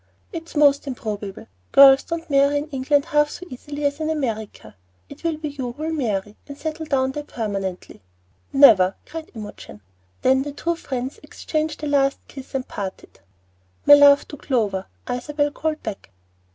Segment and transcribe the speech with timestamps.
[0.33, 1.45] "It's most improbable.
[1.71, 4.75] Girls don't marry in England half so easily as in America.
[5.09, 8.01] It will be you who will marry, and settle over there permanently."
[8.51, 9.81] "Never!" cried Imogen.
[10.23, 13.19] Then the two friends exchanged a last kiss and parted.
[13.85, 16.09] "My love to Clover," Isabel called back.